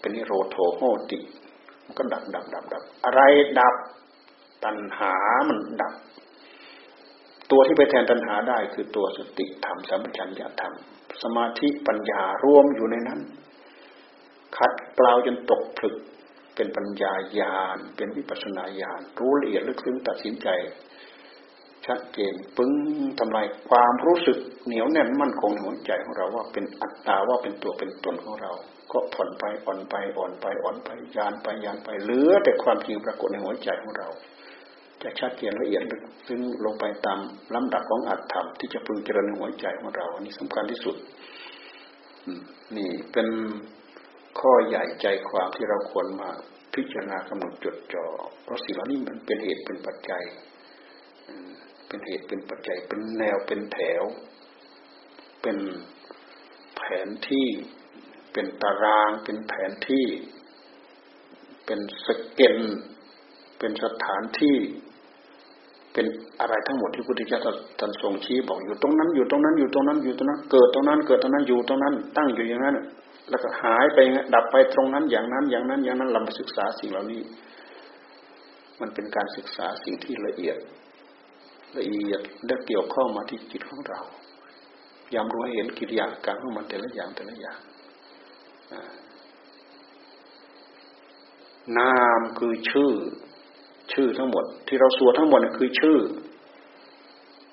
[0.00, 1.18] เป็นนิโรโทโหติ
[1.84, 3.20] มันก็ดับดับดับดับอะไร
[3.60, 3.74] ดับ
[4.64, 5.14] ตัณหา
[5.48, 5.94] มันดับ
[7.50, 10.74] ตัวที่ไปแทนตัณหาได้คือตัวสติธรรมสัมปชัญญะธรรม
[11.22, 13.20] สมาธิปัญญารวมอยู่ในนั้น
[14.56, 15.96] คัดเกลาจนตกผลึก
[16.54, 20.48] เป็นปัญญาญาณ เป็นวิปัสนาญาณ รู้ละเอียดลึกซึ้งตัดสินใจ
[21.86, 22.72] ชัดเจนปึ้ง
[23.18, 28.52] ทำลายความรู้สึกเหนียวแน่นมั่นคงในหัวใจของเราว่าเป็นอัตตาว่าเป็นตัวเป็นตนของเรา
[28.92, 34.08] ก็ผ่อนไปอ่อนไปอ่อนไปอ่อนไปยานไปยานไปเหลือแต่ความจริงปรากฏในหัวใจของเรา
[35.02, 37.18] จะชัดเจนละเอียดลึกซึ้งลงไปตาม
[37.54, 40.96] ลำดับของอัตธรรมที่จะพึงเจริญในหัวใจของเรา อันนี้สำคัญที่สุด
[42.76, 43.28] นี่เป็น
[44.40, 46.30] ข้อใหญ่ใจความที่เราควรมา
[46.74, 48.06] พิจารณากำหนดจดจ่อ
[48.44, 50.24] เพราะสิ่งเหล่านี้มันเป็นเหตุเป็นปัจจัย
[51.86, 54.02] เป็นเหตุเป็นปัจจัย เป็นแนวเป็นแถว
[55.42, 55.58] เป็น
[56.76, 57.48] แผนที่
[58.32, 60.06] เป็นตาราง เป็นแผนที่
[61.66, 62.58] เป็นสเกน
[63.58, 64.58] เป็นสถานที่
[65.92, 66.06] เป็น
[66.40, 67.40] อะไรทั้งหมดที่พุทธเจ้า
[67.78, 72.76] ท่านทรงชี้บอกอยู่ตรงนั้นอยู่ตรงนั้นอยู่ตรงนั้นอยู่ตรงนั้น เกิดตรงนั้นเกิดตรงนั้นอยู่ตรงนั้น ตั้งอยู่อย่างนั้น
[73.30, 73.98] แล้วก็หายไป
[74.34, 77.22] ดับไปตรงนั้นอย่างนั้น อย่างนั้น อย่างนั้นเรามาศึกษาสิ่งเหล่านี้
[78.80, 80.56] มันเป็นการศึกษาสิ่งที่ละเอียด
[81.78, 84.00] ละเอียดและเกี่ยวข้องมาที่จิตของเรา
[85.14, 87.58] ยามรู้ให้เห็นกิริยาการของมันแต่ละอย่างแต่ละอย่าง
[91.78, 92.92] นามคือชื่อ
[93.92, 95.98] ชื่อทั้งหมด ที่เราสวดทั้งหมดคือชื่อ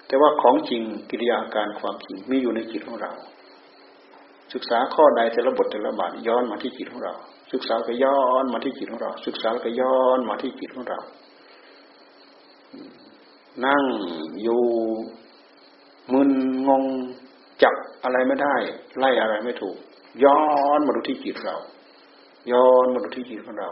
[0.07, 3.11] แต่ว่าของจริงกิริยาการความจริงมีอยู่ในจิตของเรา
[4.53, 7.13] ศึกษาข้อใดแต่ละบทแต่ละบาทย้อนมาที่จิตของเรา
[7.53, 10.99] ศึกษาก็ย้อนมาที่จิตของเรา ศึกษาก็ย้อนมาที่จิตของเรา
[13.65, 13.83] นั่ง
[14.41, 14.63] อยู่
[16.13, 16.31] มึน
[16.67, 16.83] งง
[17.63, 18.55] จับอะไรไม่ได้
[18.99, 19.75] ไล่อะไรไม่ถูก
[20.23, 20.39] ย้อ
[20.77, 21.55] นมาดูที่จิตเรา
[22.51, 23.69] ย้อนมาดูที่จิตของเรา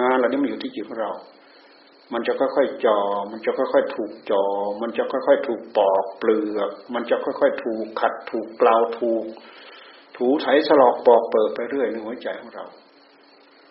[0.00, 1.10] งานเหล่านี้มันอยู่ที่จิตของเรา
[2.12, 2.98] มันจะค่อยๆจอ
[3.30, 4.44] มันจะค่อยๆ ถูกจอ
[4.80, 9.24] มันจะค่อยๆ ถูกปอกเปลือก มันจะค่อยๆ ถูกขัดถูกเกลาถูก
[10.16, 12.66] ถูไถสลอกปอกเปิดไปเรื่อยในหัวใจของเรา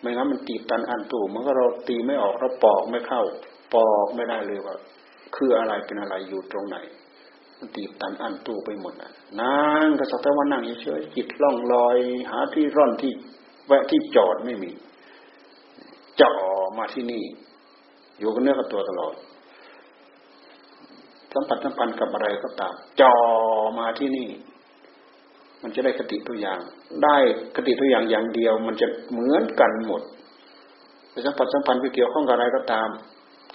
[0.00, 3.22] ไม่งั้นมันตีตันอันตู่มันก็เราตีไม่ออกเราปอกไม่เข้า
[3.74, 4.76] ปอกไม่ได้เลยว่า
[5.36, 6.76] คืออะไรเป็นอะไรอยู่ตรงไหน
[7.58, 11.96] มันตีตันอันตู้ไปหมดอะนั่งก็สักแต่ว่านั่งเฉยๆจิตล่องลอย
[12.30, 13.12] หาที่ร่อนที่
[13.66, 14.70] แวะที่จอดไม่มี
[16.20, 16.32] จ่อ
[16.78, 17.24] มาที่นี่
[18.18, 19.14] อยู่กับเนื้อกับตัวตลอด
[21.32, 23.14] สัมผัสสัมพันธ์กับอะไรก็ตามจ่อ
[23.78, 24.28] มาที่นี่
[25.62, 26.60] มันจะได้คติตัวอย่าง
[27.04, 27.16] ได้
[27.56, 30.02] คติตัวอย่างอย่างเดียว มันจะเหมือนกันหมด
[31.10, 32.88] ไปสัมผัสสัมพันธ์ไปเกี่ยวข้องกับอะไรก็ตาม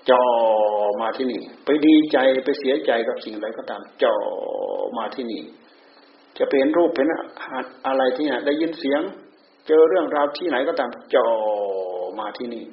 [0.09, 0.23] จ่อ
[1.01, 4.15] มาที่นี่ ไปดีใจไปเสียใจกับสิ่งใดก็ตามจ่อ
[4.97, 5.41] มาที่นี่
[6.37, 7.07] จะเป็นรูปเป็น
[7.87, 9.01] อะไรที่ไหนได้ยินเสียง
[9.67, 11.27] เจอเรื่องราวที่ไหนก็ตามจ่อ
[12.19, 12.63] มาที่นี่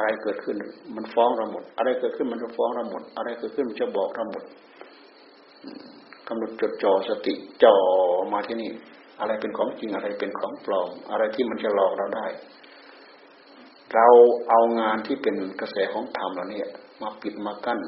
[0.00, 0.56] อะไรเกิดขึ้น
[0.96, 4.44] มันฟ้องเราหมด อะไรเกิดขึ้นมันจะฟ้องเราหมด อะไรเกิดขึ้นมันจะบอกเราหมด
[6.28, 7.74] กำหนดจดจ่อสติจ่อ
[8.32, 8.70] มาที่นี่
[9.20, 12.26] อะไรเป็นของจริงอะไรเป็นของปลอม อะไรที่มันจะหลอกเราได้
[13.94, 14.08] เรา
[14.48, 16.68] เอางานที่เป็นกระแสของธรรมเราเนี่ย
[17.02, 17.80] มาปิดมากั้น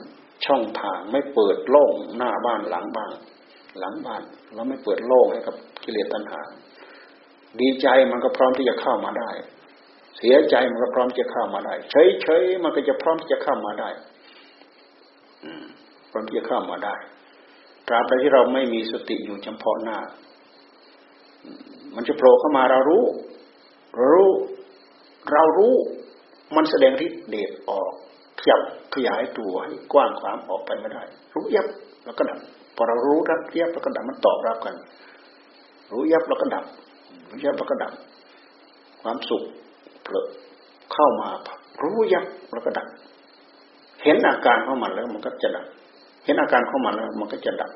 [0.47, 3.13] ช่องทางไม่เปิดโล่งหน้าบ้านหลังบ้าน
[3.79, 4.23] หลังบ้าน
[4.55, 6.41] เราไม่เปิดโล่งให้กับกิเลสตัณหา
[7.61, 9.31] ดีใจมันก็พร้อมที่จะเข้ามาได้
[10.25, 13.91] เสียใจมันก็พร้อมจะเข้ามาได้เฉยเฉยมันก็จะพร้อมจะเข้ามาได้
[16.11, 16.97] พร้อมจะเข้ามาได้
[17.89, 19.99] ตราบใดที่เราไม่มีสติอยู่เฉพาะหน้า
[21.95, 23.05] มันจะโผล่เข้ามาเรารู้
[24.11, 24.31] รู้
[25.33, 25.75] เรารู้
[26.57, 27.91] มันแสดงที่เดชออก
[28.41, 28.61] ขยับ
[28.95, 31.03] ขยายตัวให้กว้างขวางออกไปไม่ได้
[31.35, 31.67] รู้ยับ
[32.05, 32.39] แล้วก็ดับ
[32.77, 34.75] พอเรารู้รับยับแล้วก็ดับมันตอบรับกัน
[35.93, 36.65] รู้ยับแล้วก็ดับ
[37.31, 37.93] รู้ยับแล้วก็ดับ
[39.03, 39.43] ความสุข
[40.11, 40.27] เลอ
[40.93, 41.29] เข้ามา
[41.83, 42.87] รู้ยับแล้วก็ดับ
[44.03, 45.67] เห็นอาการของมันแล้วมันก็จะดับ
[46.25, 47.71] เห็นอาการของมันแล้วมันก็จะดับ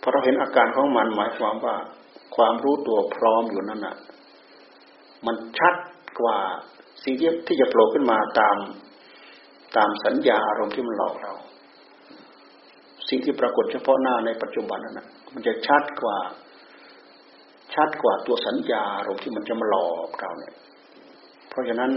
[0.00, 1.76] พอเราเห็นอาการของมันหมายความว่า
[2.36, 3.96] ความรู้ตัวพร้อมอยู่นั่นน่ะ
[5.26, 5.74] มันชัด
[6.20, 6.38] กว่า
[7.04, 8.56] สิ่งที่ที่จะโผล่ขึ้นมาตาม
[9.76, 11.34] ตามสัญญาอารมณ์ที่มันหลอกเรา
[13.08, 16.16] สิ่งที่ปรากฏเฉพาะหน้าในปัจจุบันนั้นนะมันจะชัดกว่า
[17.74, 20.54] ชัดกว่าตัวสัญญาอารมณ์ที่มันจะมาหลอกเราเนี่ย
[21.56, 21.90] ราะฉะนั้น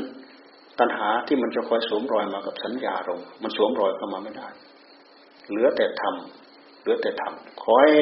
[0.79, 4.47] ตัณหาที่มันจะคอยสวมรอยมากับสัญญาอารมณ์มันสวมรอยเข้ามาไม่ได้
[5.49, 7.93] เหลือแต่ทำเหลือแต่ทำขอให้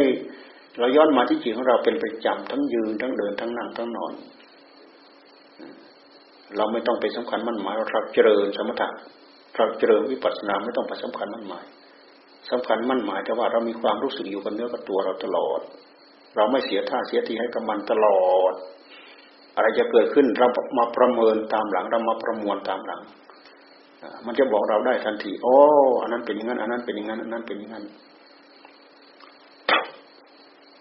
[0.79, 4.13] เราย้อนมาที่จิตของเราเป็นประจำทั้งยืนทั้งเดินทั้งนั่งทั้งนอน
[6.57, 8.89] เราไม่ต้องไปสำคัญมั่นหมายว่าเราเจริญสมถะ
[9.55, 11.65] เราเจริญวิปัสสนาไม่ต้องไปสำคัญมั่นหมาย
[12.51, 15.59] สำคัญมั่นหมายแต่ว่าเรามีความรู้สึกอยู่กับเนื้อกับตัวเราตลอด
[16.35, 18.53] เราไม่เสียท่าเสียทีให้กับมันตลอด
[19.57, 23.01] อะไรจะเกิดขึ้นเรามาประเมินตามหลังเรามาประมวลตามหลัง
[24.25, 25.57] มันจะบอกเราได้ทันทีโอ้
[26.01, 27.85] อันนั้นเป็นอย่างนั้น อันนั้นเป็นอย่างนั้นอันนั้นเป็นอย่างนั้น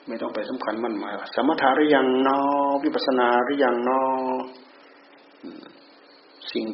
[0.06, 2.38] ไม่ต้องไปสำคัญมั่นหมายสมถะหรือยังนอ
[2.82, 4.00] วิปัสนาหรือยังนอ
[6.52, 6.64] สิ่ง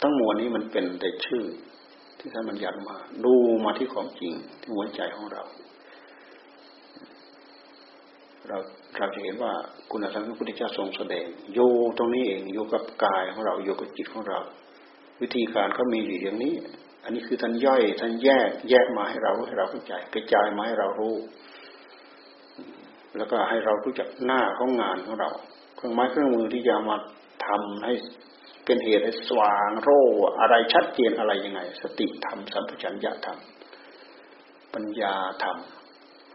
[0.00, 1.44] ทั้งมวลนี้มันเป็นแต่ชื่อ
[2.18, 5.42] ที่ท่านบัญญัติมา ดูมาที่ของจริงที่หัวใจของเรา
[8.48, 8.58] เรา
[8.98, 9.52] เราจะเห็นว่า
[9.90, 11.58] คุณธรรมที่พระพุทธเจ้าทรงแสดงโย
[11.98, 14.40] ตรงนี้เองโยกับกายของเราโยกับจิตของเรา
[15.22, 16.54] วิธีการเขามีอยู่อย่างนี้
[17.04, 21.16] อันนี้คือท่านย่อยท่านแยกแยกมาให้เราให้เราเข้าใจกระจายมาให้เรารู้
[23.16, 25.30] แล้วก็ให้เรารู้จักหน้าของงานของเรา
[25.76, 26.96] เครื่องไม้เครื่องมือที่จะมา
[27.46, 27.92] ทำให้
[28.64, 29.88] เป็นเหตุให้สว่างโร
[30.40, 33.38] อะไรชัดเจนอะไรยังไง สติธรรมสัมปชัญญะธรรม
[34.74, 35.56] ปัญญาธรรม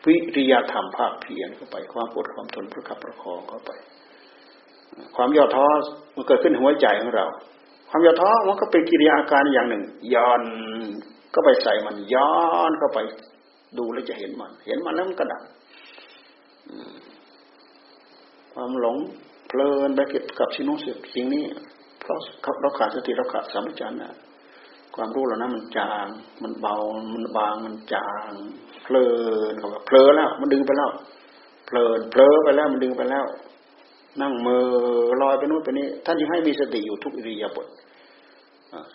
[0.06, 3.72] วิริยธรรมภาคเพียรเข้าไป ความอดความทนประคับประคองเข้าไป
[5.16, 5.68] ความย่อท้อ
[6.16, 7.26] มันเกิดขึ้นหัวใจของเรา
[7.90, 9.84] ความย่อท้อมันก็เป็นกิริยาอาการอย่างหนึ่ง
[10.16, 10.42] ย้อน
[11.34, 12.34] ก็ไปใส่มันย้อ
[12.70, 13.00] นเข้าไป
[13.78, 15.44] ดูแล้วจะเห็นมัน เห็นมันแล้วมันก็ดับ
[18.54, 18.98] ความหลง
[19.48, 20.80] เพลินไปเก็บกับสิ่งนู้น
[21.14, 21.44] สิ่งนี้
[22.00, 22.18] เพราะ
[22.62, 24.12] เราขาดสติเราขาดสัมปชัญญะ
[24.96, 26.08] ความรู้เหล่านั้นมันจาง
[26.44, 26.76] มันเบา
[27.14, 28.32] มันบาง มันจาง
[28.86, 29.06] เพลิ
[29.52, 30.90] นเขาเพลินแล้ว มันดึงไปแล้ว
[31.66, 33.26] เพลินเพลินไปแล้วมันดึงไปแล้ว
[34.22, 34.66] นั่งมือ
[35.22, 37.68] ลอยไปนู่นไปนี่ท่านจึงให้มีสติอยู่ทุกอิริยาบถ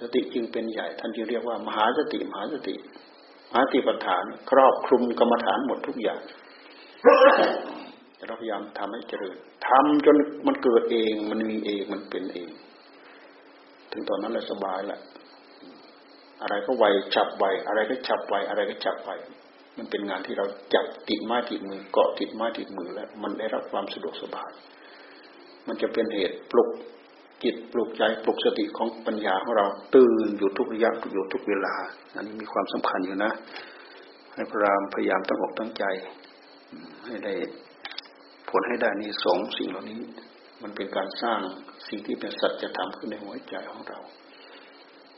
[0.00, 2.74] สติจึงเป็นใหญ่ ท่านจึงเรียกว่ามหาสติมหาสติ
[3.50, 6.20] มหาสติปัฏฐาน ครอบคลุมกรรมฐานหมดทุกอย่าง
[8.26, 9.36] เราพยายามทำให้เจริญ
[9.68, 12.50] ทำจนมันเกิดเอง มันมีเองมันเป็นเอง
[13.92, 15.00] ถึงตอนนั้นเลยสบายแหละ
[16.42, 19.10] อะไรก็ไวฉับไวอะไรก็ฉับไวอะไรก็ฉับไว
[19.78, 24.50] มันเป็นงานที่เราจับติดไม้ติดมือเกาะติดไม้ติดมือแล้ว มันได้รับความสะดวกสบาย
[25.66, 26.70] มันจะเป็นเหตุปลุก
[27.42, 31.74] จิตปลุกใจปลุกสติของปัญญาของเราตื่นอยู่ทุกระยะอยู่ทุกเวลา
[32.16, 33.32] อันนี้มีความสำคัญอยู่นะ
[34.34, 35.84] ให้พระรามพยายามตั้งอกตั้งใจ
[37.06, 37.34] ให้ได้
[38.50, 40.00] ผลให้ได้นี้สองสิ่งเหล่านี้
[40.62, 41.40] มันเป็นการสร้าง
[41.88, 43.98] สิ่งที่เป็นสัจธรรมขึ้นในหัวใจของเรา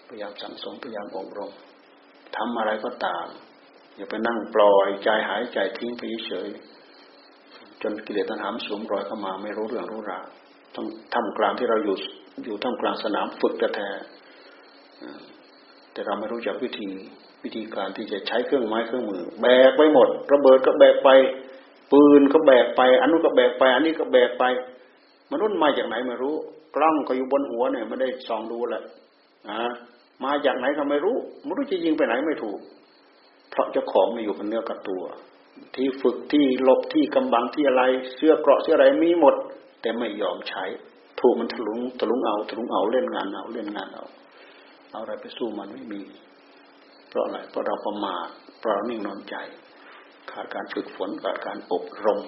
[0.08, 1.52] พยายามสั่งสมพยายามอบรม
[2.36, 3.26] ทำอะไรก็ตาม
[3.96, 6.48] อย่าไปนั่งปล่อยใจหายใจทิ้งไปเฉย
[7.82, 10.24] จนกิเลสตัณหามสวมรอยเข้ามาไม่รู้เรื่องรู้ราว
[10.74, 11.96] ต้องทำกลางที่เราอยู่
[12.44, 13.88] อยู่ท่ามกลางสนามฝึกแท้
[15.92, 16.88] แต่เราไม่รู้จักวิธี
[17.44, 21.08] วิธีการที่จะใช้เครื่องไม้เครื่องมือ แบกไปหมด ระเบิดก็แบกไป
[21.92, 24.44] ปืนก็แบกไป อันนู้นก็แบกไป อันนี้ก็แบกไป
[25.32, 26.34] มนุษย์มาจากไหนไม่รู้
[26.76, 28.82] กล้องก็อยู่บนหัวเนี่ยไม่ได้ส่องดูแหละ
[29.48, 29.70] นะ
[30.24, 32.58] มาจากไหนก็ไม่รู้ไม่รู้จะยิงไปไหนไม่ถูก
[33.52, 35.02] เพราะเจ้าของมันอยู่กับเนื้อกับตัว
[35.74, 37.82] ที่ฝึกที่หลบที่กำบังที่อะไร
[38.14, 39.34] เสื้อเกราะเสื้ออะไรมีหมด
[39.80, 40.64] แต่ไม่ยอมใช้
[41.20, 44.04] ถูกมันถลุงถลุงเอาถลุงเอาเล่นงานเอาเล่นงานเอา
[44.90, 46.02] เอาอะไรไปสู้มันไม่มี
[47.08, 48.26] เพราะอะไรเพราะเราประมาท
[48.58, 49.36] เพราะเรานิ่งนอนใจ
[50.30, 52.20] ขาดการฝึกฝนขาดการอบรม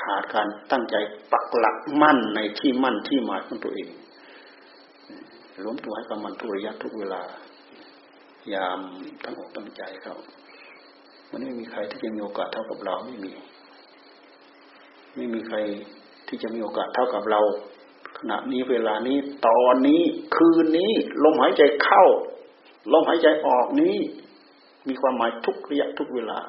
[0.00, 0.96] ขาดการตั้งใจ
[1.32, 3.88] ปักหลักมั่นในที่มั่นที่หมายของตัวเอง
[5.64, 7.22] ล้มตัวให้กับมันทุกระยะทุกเวลา
[8.54, 8.80] ยาม
[9.24, 10.16] ตั้งอกตั้งใจเขา
[11.30, 13.32] มันไม่มีใครที่จะมีโอกาสเท่ากับเราไม่มี
[15.16, 15.56] ไม่มีใคร
[16.28, 17.40] ที่จะมีโอกาสเท่ากับเรา
[18.18, 20.02] ขณะนี้เวลานี้ตอนนี้
[20.36, 20.92] คืนนี้
[21.24, 22.04] ลมหายใจเข้า
[22.92, 23.96] ลมหายใจออกนี้
[24.88, 26.40] มีความหมายทุกระยะทุกเวลา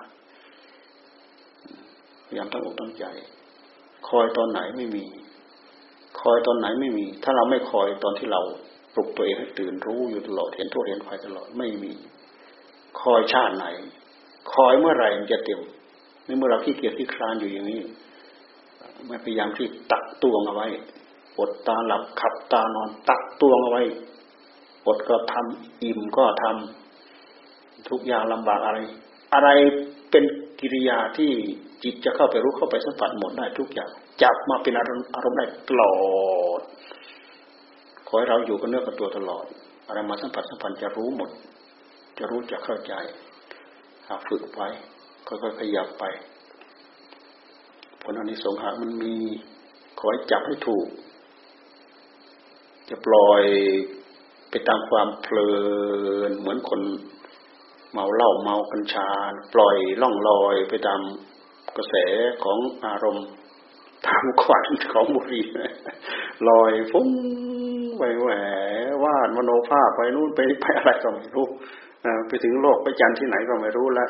[2.28, 3.06] พยายามตั้งอกตั้งใจ
[4.10, 5.06] คอยตอนไหนไม่มี
[6.22, 8.42] คอยตอนไหนไม่มี ถ้าเราไม่คอยตอนที่เรา
[8.94, 11.94] ปลุกตัวเองให้ตื่นรู้อยู่ตลอดเห็นทั่วเห็นไฟตลอดไม่มี
[13.02, 13.66] คอยชาติไหน
[14.54, 15.60] คอยเมื่อไหร่มันจะเต็ม
[16.26, 17.82] ในเมื่อเราขี้เกียจขี้คลานอยู่อย่างนี้
[19.08, 20.68] ไม่พยายามที่ตักตวงเอาไว้
[21.40, 23.84] อดตาหลับขับตานอนตักตวงเอาไว้
[24.88, 28.80] อดก็ทำอิ่มก็ทำทุกอย่างลำบากอะไร
[29.34, 29.50] อะไร
[30.12, 30.24] เป็น
[30.60, 31.32] กิริยาที่
[31.84, 33.90] จิตจะเข้าไปรู้เข้าไปสัมผัสหมดได้ทุกอย่าง
[34.22, 35.94] จับมาเป็นอารมณ์อารมณ์ได้ตลอ
[36.60, 36.62] ด
[38.08, 39.46] ขอให้เราอยู่กับเนื้อกับตัวตลอด
[39.88, 41.30] อะไรมาสัมผัสสัมพันธ์จะรู้หมด
[42.18, 42.94] จะรู้จะเข้าใจ
[44.08, 44.70] หากฝึกไว้
[45.28, 46.04] ค่อยๆขยับไป
[48.02, 49.16] ผลอันนี้สงหามันมี
[50.00, 50.88] ขอให้จับให้ถูก
[52.90, 53.44] จะปล่อย
[54.50, 55.52] ไปตามความเพลิ
[56.30, 56.82] นเหมือนคน
[57.92, 59.10] เมาเหล้าเมากัญชา
[59.54, 61.02] ปล่อยล่องลอยไปตาม
[61.78, 61.96] กระแส
[62.44, 63.28] ของอารมณ์
[64.08, 65.42] ทางขวัญของบุรี
[66.50, 67.10] ลอยฟุ้ง
[67.98, 68.30] ไปแหว
[69.04, 71.48] วาดมโนภาพไปนู่นไปไปอะไรก็ไม่รู้
[72.28, 74.10] ไปถึงโลกไปจันที่ไหนก็ไม่รู้แล้ว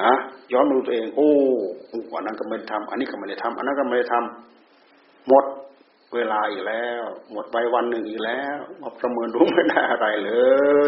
[0.00, 0.12] นะ
[0.52, 1.30] ย้อนดูตัวเอง โอ้
[2.16, 5.44] อันนั้นก็ไม่ได้ทำอันนี้ก็ไม่ได้ทำอันนั้นก็ไม่ได้ทำหมด
[6.14, 7.02] เวลาอีกแล้ว
[7.32, 10.32] หมดไปวันหนึ่งอีกแล้วมาประเมินรู้ไม่ได้อะไรเล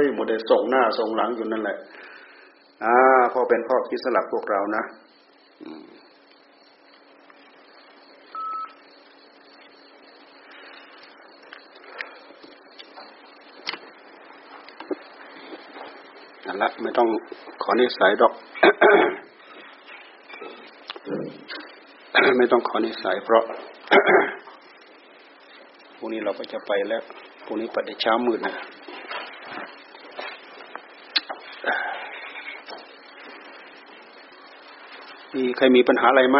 [0.02, 1.76] ยหมดแต่ส่งหน้าส่งหลังอยู่นั่นแหละ
[2.84, 2.94] อ่า
[3.32, 4.82] พอเป็นข้อคิดสลับพวกเรานะ
[16.62, 17.08] ละไม่ต้อง
[17.62, 18.32] ขอนิสัยดอก
[22.38, 23.44] ไม่ต้องขอนิสัยเพราะ
[25.96, 27.02] พรุ่งนี้เราก็จะไปแล้ว
[27.44, 28.54] พรุ่งนี้ปในเช้ามืดนะ
[35.36, 36.38] มีใครมีปัญหาอะไรไหม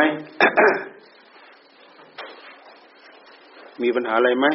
[3.82, 4.46] มีปัญหาอะไรไหม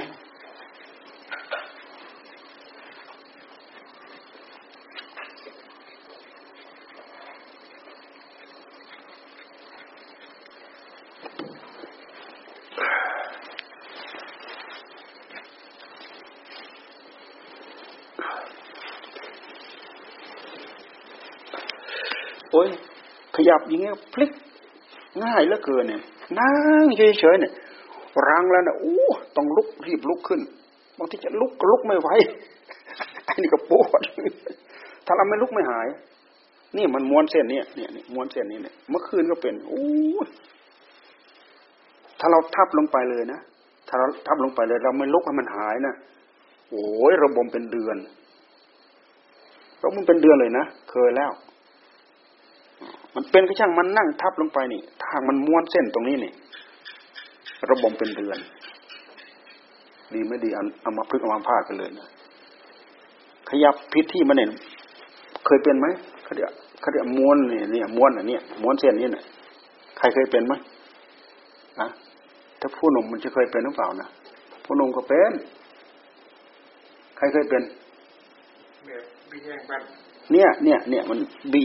[22.52, 22.68] โอ้ย
[23.36, 24.32] ขยับอย่างเงี้ยพลิก
[25.24, 26.02] ง่ายเหลือเกินเนี่ย
[26.40, 26.52] นั่
[26.84, 27.54] งเฉยๆเนี่ย
[28.28, 28.98] รังแล้วนะโอ้
[29.36, 30.42] ต้องลุกรีบลุกขึ้น
[30.98, 32.10] บางทีจะลุกก็ลุกไม่ไหว
[33.26, 34.02] ไอ้นี่ก็ปวด
[35.06, 35.88] ถ้าเราไม่ลุกไม่หาย
[36.78, 39.84] นี่มันม้วนเส้นเนี่ยเนี่ยม้วนเส้นนี้เนี่ยเมื่อคืนก็เป็นโอ้
[42.20, 43.40] ถ้าเราทับลงไปเลยนะ
[43.88, 45.94] ถ้าเราทับลงไปเลย เราไม่ลุกให้มันหายนะ
[46.70, 47.98] โอ้ยระบมเป็นเดือน
[49.84, 51.32] ระบมเป็นเดือนเลยนะเคยแล้ว
[53.15, 56.32] มันเป็นก็ช่างมันนั่งทับลงไปนี่ทางมันม้วนเส้นตรงนี้นี่
[57.69, 58.39] ระบมเป็นเดือน
[60.13, 60.50] ดีไม่ดี
[60.82, 62.08] เอามาพึกเอามาพาดกันเลยนะ
[63.50, 64.50] ขยับพิษที่มันเนี่ย
[65.45, 65.88] เคยเป็นไหม
[66.24, 69.26] เขาเดี๋ยวเขาเดี๋ยวม้วนเนี่ยเนี่ยม้วนอันนี้ม้วนเส้นนี้เนี่ย
[69.97, 70.54] ใครเคยเป็นไหม
[71.80, 71.88] อะ
[72.60, 74.08] ถ้าผู้หนุ่มมันจะเคยเป็นหรือเปล่านะ
[74.65, 75.32] ผู้หนุ่มก็เป็น
[77.17, 77.62] ใครเคยเป็น
[80.32, 81.19] เนี่ยเนี่ยเนี่ยมัน
[81.54, 81.63] บี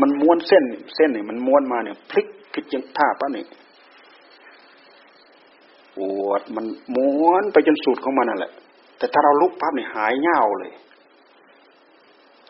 [0.00, 3.46] มันม้วนเส้น เส้นเนี่ยมันม้วนมาเนี่ยพลิกพลิกยังท่าปะเนี่ย
[5.96, 6.64] ปวดมัน
[6.96, 8.52] ม้วนไปจนสุดของมันนั่นแหละ
[8.98, 10.72] แต่ถ้าเราลุกพับเนี่ยหายเง่าเลย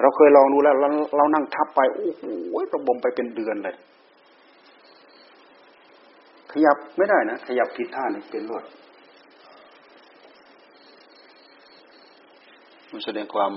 [0.01, 2.23] เราเคยลองดูแล้วเราเรานั่งทับไปโอ้โห
[2.73, 3.77] ระบมไปเป็นเดือนเลย
[6.53, 8.65] ขยับไม่ได้นะขยับผิดท่าเนี่ยเป็นรวด
[12.93, 13.53] มันแสดงความ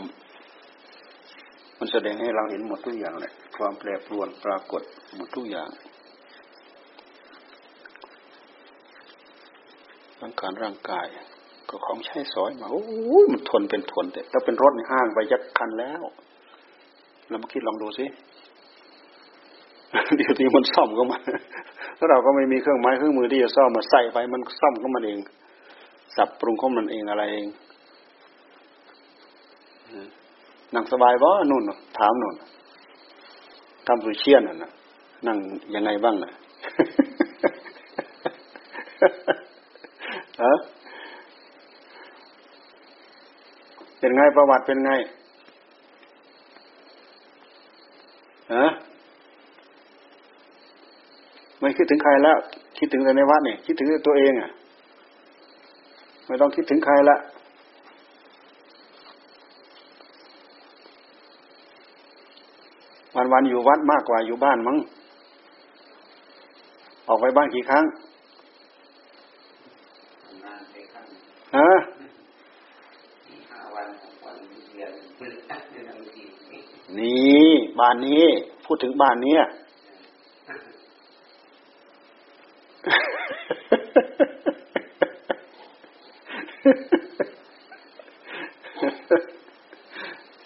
[1.79, 3.32] มันแสดงให้เราเห็นหมดทุกอย่างเลย
[3.63, 4.81] ความแปรปรวนปรากฏ
[5.15, 5.69] หมดทุกอย่าง
[10.21, 11.07] ร่างกายร่างกาย
[11.69, 12.83] ก็ของใช้สอยมาโอ้
[13.23, 16.01] ยมันทนเป็นทนแต่ถ้าเป็นรถในห้างไปยักคันแล้ว
[17.29, 18.05] เรามาคิดลองดูสิ
[20.17, 21.19] เดี๋ยวนี้มันซ่อมก็มา
[21.95, 25.19] แล้วเราก็ไม่มีเครื่องไม้เครื่องมือที่จะซ่อมมาใส่ไปมันซ่อมก็มันเอง
[26.15, 27.47] สับปรุงก็มันเองอะไรเอง
[30.73, 31.63] นั่งสบายบ่นู่น
[31.99, 32.35] ถามนู่น
[33.87, 34.71] ทำสุเชียนน่ะ
[35.27, 35.37] นั่ง
[35.75, 36.31] ยังไงบ้างน่ะ
[40.43, 40.53] ฮะ
[43.99, 44.91] เป็นไงประวัติเป็นไง
[48.53, 48.65] ฮะ
[51.59, 52.37] ไม่คิดถึงใครแล้ว
[52.77, 54.51] คิดถึงแต่ในวัดเนี่ยคิดถึงตัวเองอะ
[56.25, 57.17] ไม่ไม่ต้องคิดถึงใครละ
[63.33, 64.77] วันวันๆอยู่วัดมากกว่าอยู่บ้านมั้ง
[67.07, 67.83] ออกไปบ้านกี่ครั้ง
[70.43, 71.05] นานไปครั้ง
[71.57, 71.71] ฮะ
[73.51, 74.35] ห้าวันหกวัน
[74.75, 76.23] เดือนพฤษภาคมบางที
[76.99, 77.47] นี่
[77.79, 78.23] บ้านนี้
[78.65, 79.41] พูดถึงบ้านเนี้ย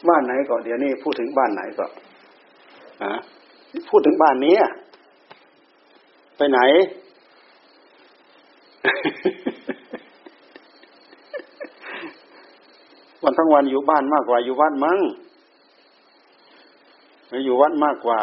[0.07, 2.06] บ้านไหนก่อนเดี๋ยวนี้พูดถึงบ้านไหนก่อนฮะ
[3.89, 4.55] พูดถึงบ้านนี้
[6.37, 6.59] ไปไหน
[13.23, 14.99] วันทั้งวันอยู่บ้านมากกว่าอยู่วัดมั้ง
[17.27, 18.19] ไม่อยู่วัดมากกว่า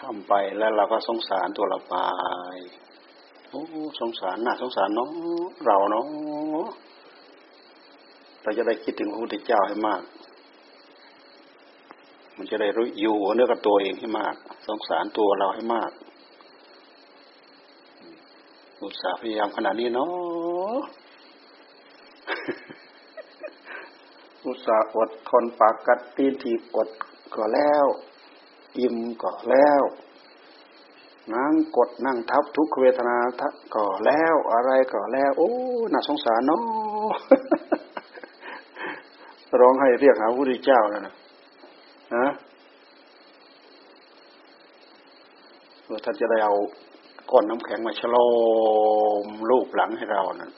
[0.00, 1.96] ทำไปแล้วเราก็สงสารตัวเราไป
[3.50, 3.62] โอ้
[4.00, 5.08] สงสารน่าสงสารเนาะ
[5.66, 6.04] เราเนาะ
[8.42, 10.02] เราจะได้คิดถึงพระพุทธเจ้าให้มาก
[12.36, 14.34] มันจะได้รู้อยู่เนื้อกับตัวเองให้มาก
[14.66, 15.90] สงสารตัวเราให้มาก
[18.82, 20.80] อุตส่าห์พยายามขนาดนี้เนาะ
[24.46, 26.88] อุตส่าห์อดทนปากกัดตีนถีอด
[27.34, 27.86] ก็แล้ว
[28.78, 29.82] อิ่มก็แล้ว
[31.34, 35.50] นั่งกดนั่งทับทุกเวทนาทัก็แล้วอะไรก็แล้ว โอ้
[35.92, 36.62] น่าสงสารเนาะ
[39.60, 41.14] ร้องให้เรียกหาพระพุทธเจ้าแล้วนะ
[42.14, 42.26] ฮะ
[45.82, 46.54] เพื่อท่านจะได้เอา
[47.30, 48.16] ก้อนน้ำแข็งมาฉโล
[49.24, 50.50] มรูปหลังให้เรานะ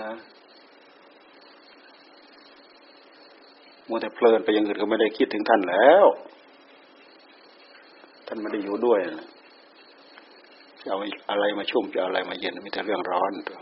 [0.00, 0.10] นะ
[3.88, 6.04] มัวแต่เพลินไปอย่างอื่นก็ไม่ได้คิดถึงท่านแล้ว
[8.26, 9.00] ท่านไม่ได้อยู่ด้วย
[10.82, 10.98] จะเอา
[11.30, 13.58] อะไรมาชุ่มจะเอาอะไรมาเย็นมีแต่เรื่องร้อนตัว